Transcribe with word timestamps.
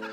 I'm 0.00 0.06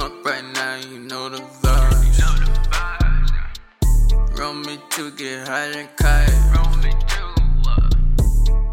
up 0.00 0.24
right 0.24 0.44
now, 0.54 0.76
you 0.76 0.98
know 0.98 1.28
the 1.30 1.38
vibes. 1.38 2.20
Roll 4.38 4.52
me 4.54 4.78
to 4.90 5.10
get 5.12 5.48
high 5.48 5.66
and 5.66 5.88
kite. 5.96 6.28
Uh, 7.66 7.90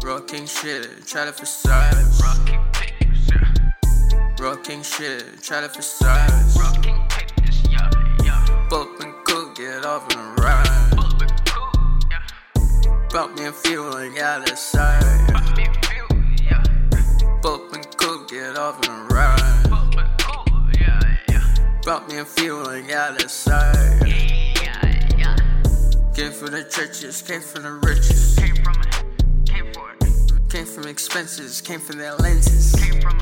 Rocking 0.04 0.46
shit, 0.46 1.06
try 1.06 1.24
to 1.24 1.32
facade. 1.32 1.94
Rocking 2.22 2.75
shit, 4.96 5.42
try 5.42 5.60
to 5.60 5.68
facade. 5.68 6.30
Bump 8.70 9.00
and 9.00 9.14
cook, 9.24 9.56
get 9.56 9.84
off 9.84 10.06
and 10.14 10.38
ride. 10.38 10.90
Bump 13.10 13.38
me 13.38 13.46
and 13.46 13.54
feeling 13.54 14.18
out 14.18 14.50
of 14.50 14.58
sight. 14.58 15.02
Bump 17.42 17.72
and 17.72 17.96
cook, 17.96 18.28
get 18.30 18.56
off 18.56 18.86
and 18.88 19.12
ride. 19.12 19.62
Bump 21.84 22.08
me 22.08 22.18
and 22.18 22.26
feeling 22.26 22.92
out 22.92 23.22
of 23.22 23.30
sight. 23.30 23.74
Yeah, 24.06 25.08
yeah. 25.16 25.36
Came 26.14 26.32
from 26.32 26.52
the 26.52 26.64
churches, 26.70 27.22
came 27.22 27.40
from 27.40 27.62
the 27.62 27.72
riches. 27.72 28.36
Came 28.36 28.56
from 28.56 28.74
it, 28.82 29.46
came 29.46 29.72
for 29.72 29.92
it. 29.92 30.50
Came 30.50 30.66
from 30.66 30.86
expenses, 30.88 31.60
came 31.60 31.80
from 31.80 31.98
their 31.98 32.14
lenses. 32.14 32.74
Came 32.74 33.00
from 33.00 33.16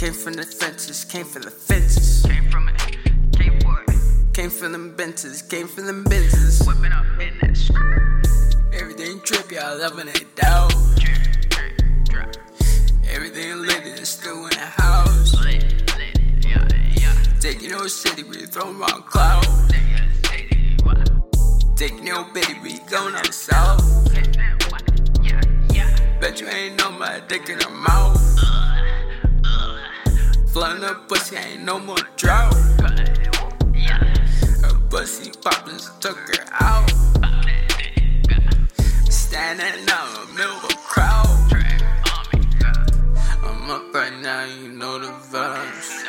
the 0.00 0.56
fences, 0.58 1.04
came 1.04 1.26
from 1.26 1.42
the 1.42 1.50
fences. 1.50 2.22
Came 2.24 2.48
from 2.48 2.68
it, 2.70 2.78
came 3.36 3.60
for 3.60 3.84
it. 3.86 4.32
Came 4.32 4.48
from 4.48 4.72
them 4.72 4.96
benches, 4.96 5.42
came 5.42 5.68
from 5.68 5.84
them 5.84 6.04
benches. 6.04 6.66
Whipping 6.66 6.90
up 6.90 7.04
in 7.20 7.36
that 7.42 7.54
skirt. 7.54 8.26
Everything 8.72 9.20
trippy, 9.20 9.58
I 9.58 9.74
loving 9.74 10.08
it 10.08 10.34
down. 10.36 10.70
Everything 13.10 13.60
lit 13.60 13.84
is 13.84 14.08
still 14.08 14.44
in 14.44 14.50
the 14.50 14.72
house. 14.78 15.36
Taking 17.40 17.70
no 17.72 17.86
city, 17.86 18.22
we 18.22 18.46
throw 18.46 18.70
around 18.70 19.04
clouds. 19.04 19.48
Taking 21.76 22.04
no 22.06 22.24
baby, 22.32 22.58
we 22.62 22.78
going 22.88 23.14
on 23.14 23.32
south. 23.32 23.84
Bet 26.20 26.40
you 26.40 26.48
ain't 26.48 26.78
know 26.78 26.90
my 26.90 27.20
dick 27.28 27.50
in 27.50 27.60
her 27.60 27.70
mouth. 27.70 28.29
Flooding 30.70 30.88
her 30.88 30.94
pussy, 31.08 31.36
ain't 31.36 31.64
no 31.64 31.80
more 31.80 31.96
drought. 32.16 32.54
Her 34.62 34.78
pussy 34.88 35.32
poppin', 35.42 35.80
took 35.98 36.16
her 36.16 36.44
out. 36.60 36.88
Standing 39.10 39.88
out 39.90 40.08
the 40.14 40.32
middle 40.32 40.54
of 40.54 40.64
a 40.70 40.74
crowd. 40.76 41.26
I'm 43.42 43.68
up 43.68 43.92
right 43.92 44.16
now, 44.22 44.44
you 44.44 44.68
know 44.68 45.00
the 45.00 45.08
vibes. 45.08 46.04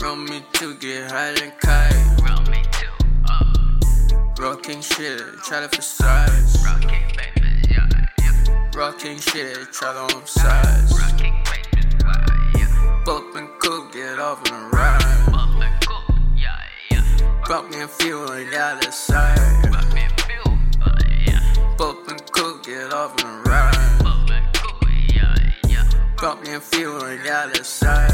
Roll 0.00 0.16
me 0.16 0.42
to 0.54 0.74
get 0.76 1.10
high 1.10 1.34
and 1.42 1.52
kite. 1.60 1.92
Rocking 4.38 4.80
shit, 4.80 5.20
try 5.44 5.60
to 5.60 5.68
facade. 5.68 6.30
Rocking 8.74 9.18
shit, 9.18 9.70
try 9.70 9.92
to 9.92 10.14
on 10.14 10.26
sides. 10.26 11.43
Off 14.34 14.50
and 14.50 14.72
ride. 14.72 15.00
Bump 17.46 17.70
me 17.70 17.82
and 17.82 17.90
feeling 17.90 18.52
out 18.52 18.84
of 18.84 18.92
sight. 18.92 19.62
Bump 21.78 22.08
and 22.08 22.32
cook, 22.32 22.64
get 22.64 22.92
off 22.92 23.14
and 23.22 23.46
ride. 23.46 24.00
Bump 26.20 26.42
me 26.42 26.54
and 26.54 26.62
feeling 26.62 27.20
out 27.28 27.56
of 27.56 27.64
sight. 27.64 28.13